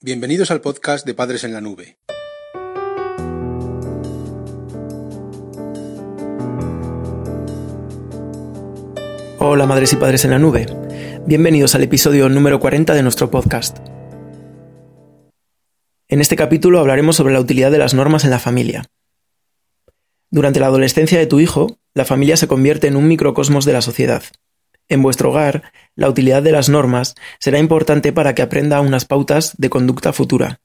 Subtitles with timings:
[0.00, 1.98] Bienvenidos al podcast de Padres en la Nube.
[9.40, 10.66] Hola madres y padres en la nube.
[11.26, 13.78] Bienvenidos al episodio número 40 de nuestro podcast.
[16.06, 18.84] En este capítulo hablaremos sobre la utilidad de las normas en la familia.
[20.30, 23.82] Durante la adolescencia de tu hijo, la familia se convierte en un microcosmos de la
[23.82, 24.22] sociedad.
[24.88, 29.54] En vuestro hogar, la utilidad de las normas será importante para que aprenda unas pautas
[29.58, 30.60] de conducta futura.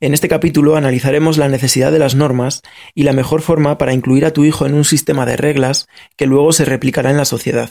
[0.00, 2.62] En este capítulo analizaremos la necesidad de las normas
[2.94, 5.86] y la mejor forma para incluir a tu hijo en un sistema de reglas
[6.16, 7.70] que luego se replicará en la sociedad.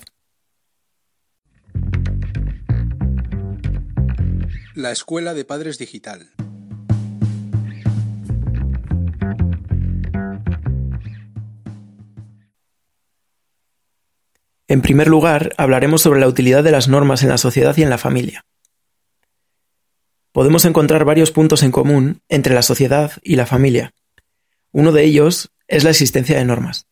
[4.76, 6.30] La Escuela de Padres Digital.
[14.82, 17.92] En primer lugar, hablaremos sobre la utilidad de las normas en la sociedad y en
[17.92, 18.46] la familia.
[20.32, 23.94] Podemos encontrar varios puntos en común entre la sociedad y la familia.
[24.72, 26.88] Uno de ellos es la existencia de normas.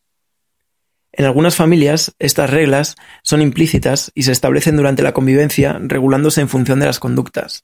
[1.12, 6.50] En algunas familias, estas reglas son implícitas y se establecen durante la convivencia regulándose en
[6.50, 7.64] función de las conductas.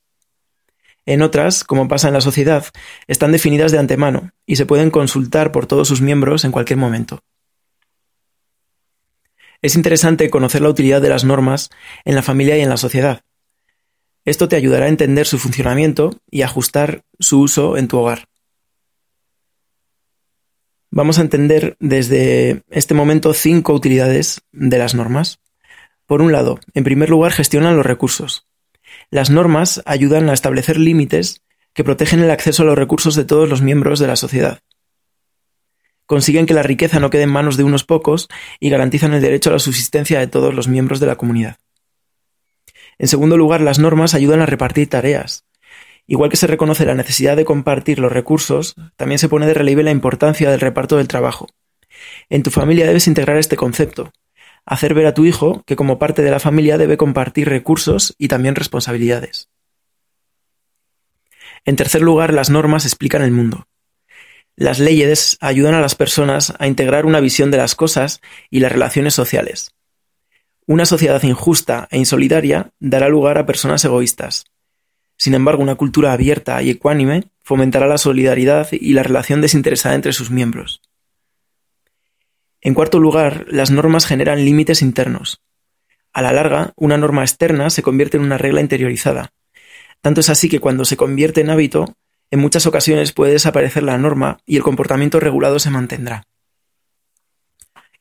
[1.05, 2.65] En otras, como pasa en la sociedad,
[3.05, 7.21] están definidas de antemano y se pueden consultar por todos sus miembros en cualquier momento.
[9.66, 11.71] Es interesante conocer la utilidad de las normas
[12.03, 13.21] en la familia y en la sociedad.
[14.23, 18.27] Esto te ayudará a entender su funcionamiento y ajustar su uso en tu hogar.
[20.91, 25.39] Vamos a entender desde este momento cinco utilidades de las normas.
[26.05, 28.45] Por un lado, en primer lugar, gestionan los recursos.
[29.09, 31.41] Las normas ayudan a establecer límites
[31.73, 34.59] que protegen el acceso a los recursos de todos los miembros de la sociedad
[36.05, 38.27] consiguen que la riqueza no quede en manos de unos pocos
[38.59, 41.57] y garantizan el derecho a la subsistencia de todos los miembros de la comunidad.
[42.97, 45.45] En segundo lugar, las normas ayudan a repartir tareas.
[46.07, 49.83] Igual que se reconoce la necesidad de compartir los recursos, también se pone de relieve
[49.83, 51.47] la importancia del reparto del trabajo.
[52.29, 54.13] En tu familia debes integrar este concepto,
[54.65, 58.27] hacer ver a tu hijo que como parte de la familia debe compartir recursos y
[58.27, 59.49] también responsabilidades.
[61.65, 63.67] En tercer lugar, las normas explican el mundo.
[64.57, 68.71] Las leyes ayudan a las personas a integrar una visión de las cosas y las
[68.71, 69.71] relaciones sociales.
[70.66, 74.45] Una sociedad injusta e insolidaria dará lugar a personas egoístas.
[75.17, 80.13] Sin embargo, una cultura abierta y ecuánime fomentará la solidaridad y la relación desinteresada entre
[80.13, 80.81] sus miembros.
[82.61, 85.41] En cuarto lugar, las normas generan límites internos.
[86.13, 89.33] A la larga, una norma externa se convierte en una regla interiorizada.
[90.01, 91.95] Tanto es así que cuando se convierte en hábito,
[92.31, 96.24] en muchas ocasiones puede desaparecer la norma y el comportamiento regulado se mantendrá.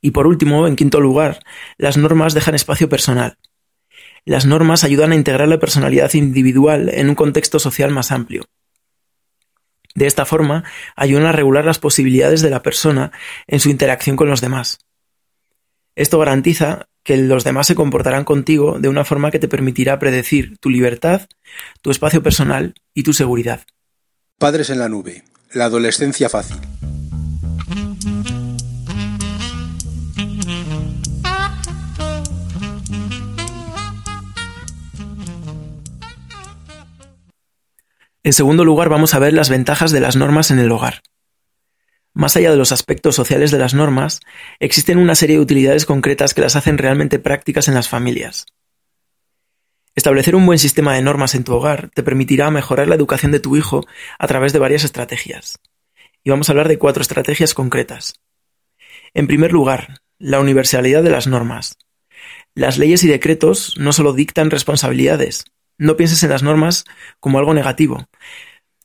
[0.01, 1.41] Y por último, en quinto lugar,
[1.79, 3.39] las normas dejan espacio personal.
[4.27, 8.45] Las normas ayudan a integrar la personalidad individual en un contexto social más amplio.
[9.95, 10.65] De esta forma,
[10.97, 13.12] ayudan a regular las posibilidades de la persona
[13.47, 14.79] en su interacción con los demás.
[15.95, 20.59] Esto garantiza que los demás se comportarán contigo de una forma que te permitirá predecir
[20.59, 21.29] tu libertad,
[21.83, 23.65] tu espacio personal y tu seguridad.
[24.39, 25.22] Padres en la nube.
[25.53, 26.56] La adolescencia fácil.
[38.25, 41.03] En segundo lugar, vamos a ver las ventajas de las normas en el hogar.
[42.12, 44.21] Más allá de los aspectos sociales de las normas,
[44.59, 48.47] existen una serie de utilidades concretas que las hacen realmente prácticas en las familias.
[49.94, 53.38] Establecer un buen sistema de normas en tu hogar te permitirá mejorar la educación de
[53.38, 53.87] tu hijo
[54.19, 55.60] a través de varias estrategias.
[56.25, 58.15] Y vamos a hablar de cuatro estrategias concretas.
[59.12, 61.78] En primer lugar, la universalidad de las normas.
[62.56, 65.44] Las leyes y decretos no solo dictan responsabilidades,
[65.78, 66.84] no pienses en las normas
[67.21, 68.09] como algo negativo,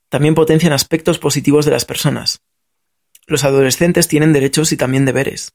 [0.09, 2.41] también potencian aspectos positivos de las personas.
[3.25, 5.53] Los adolescentes tienen derechos y también deberes,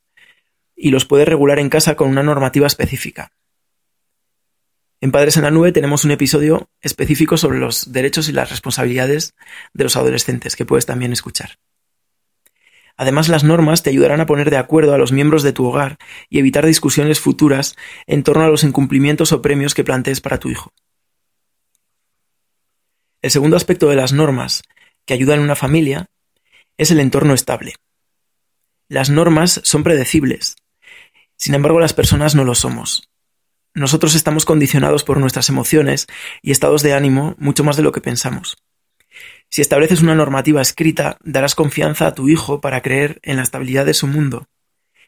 [0.76, 3.32] y los puedes regular en casa con una normativa específica.
[5.04, 9.34] En Padres en la Nube tenemos un episodio específico sobre los derechos y las responsabilidades
[9.74, 11.58] de los adolescentes que puedes también escuchar.
[12.96, 15.98] Además, las normas te ayudarán a poner de acuerdo a los miembros de tu hogar
[16.30, 20.48] y evitar discusiones futuras en torno a los incumplimientos o premios que plantees para tu
[20.48, 20.72] hijo.
[23.20, 24.62] El segundo aspecto de las normas
[25.04, 26.06] que ayudan a una familia
[26.78, 27.74] es el entorno estable.
[28.88, 30.56] Las normas son predecibles.
[31.36, 33.10] Sin embargo, las personas no lo somos.
[33.76, 36.06] Nosotros estamos condicionados por nuestras emociones
[36.42, 38.56] y estados de ánimo mucho más de lo que pensamos.
[39.50, 43.84] Si estableces una normativa escrita, darás confianza a tu hijo para creer en la estabilidad
[43.84, 44.46] de su mundo,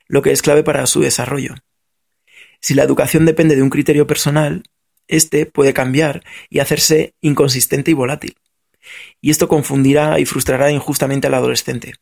[0.09, 1.55] lo que es clave para su desarrollo.
[2.61, 4.65] Si la educación depende de un criterio personal,
[5.07, 8.37] este puede cambiar y hacerse inconsistente y volátil.
[9.21, 11.95] Y esto confundirá y frustrará injustamente al adolescente.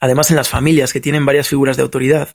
[0.00, 2.30] Además, en las familias que tienen varias figuras de autoridad,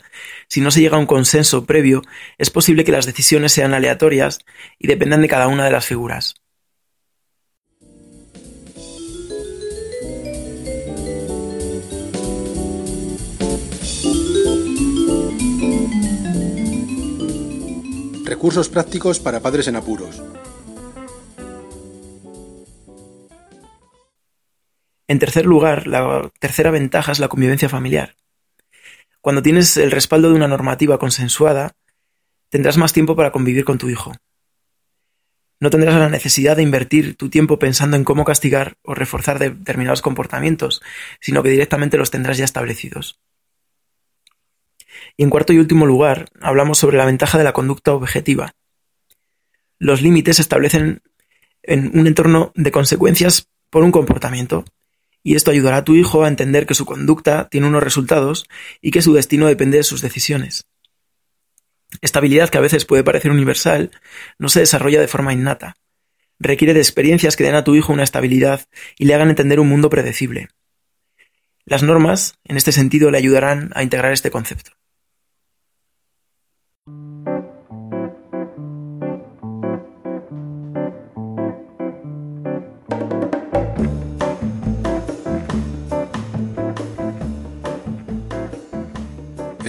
[0.48, 2.04] si no se llega a un consenso previo,
[2.38, 4.40] es posible que las decisiones sean aleatorias
[4.78, 6.36] y dependan de cada una de las figuras.
[18.26, 20.22] Recursos prácticos para padres en apuros.
[25.08, 28.16] En tercer lugar, la tercera ventaja es la convivencia familiar.
[29.22, 31.76] Cuando tienes el respaldo de una normativa consensuada,
[32.50, 34.14] tendrás más tiempo para convivir con tu hijo.
[35.60, 40.02] No tendrás la necesidad de invertir tu tiempo pensando en cómo castigar o reforzar determinados
[40.02, 40.82] comportamientos,
[41.22, 43.20] sino que directamente los tendrás ya establecidos.
[45.18, 48.54] Y en cuarto y último lugar, hablamos sobre la ventaja de la conducta objetiva.
[49.80, 51.02] Los límites se establecen
[51.64, 54.66] en un entorno de consecuencias por un comportamiento,
[55.26, 58.48] y esto ayudará a tu hijo a entender que su conducta tiene unos resultados
[58.80, 60.68] y que su destino depende de sus decisiones.
[62.02, 63.90] Esta habilidad, que a veces puede parecer universal,
[64.38, 65.78] no se desarrolla de forma innata.
[66.38, 68.68] Requiere de experiencias que den a tu hijo una estabilidad
[69.00, 70.50] y le hagan entender un mundo predecible.
[71.66, 74.74] Las normas, en este sentido, le ayudarán a integrar este concepto.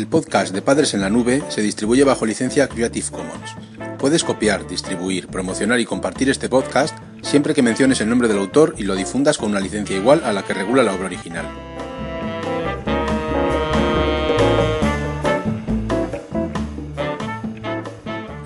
[0.06, 3.56] El podcast de Padres en la Nube se distribuye bajo licencia Creative Commons.
[3.98, 8.76] Puedes copiar, distribuir, promocionar y compartir este podcast siempre que menciones el nombre del autor
[8.78, 11.44] y lo difundas con una licencia igual a la que regula la obra original.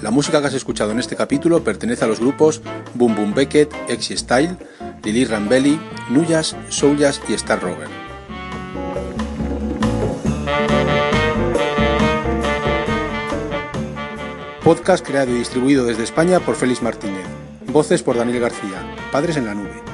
[0.00, 2.62] La música que has escuchado en este capítulo pertenece a los grupos
[2.94, 4.56] Boom Boom Beckett, Exy Style,
[5.04, 5.78] Lily Rambelli,
[6.08, 7.99] Nuyas, Souljas y Star Rover.
[14.70, 17.26] Podcast creado y distribuido desde España por Félix Martínez.
[17.72, 18.94] Voces por Daniel García.
[19.10, 19.89] Padres en la nube.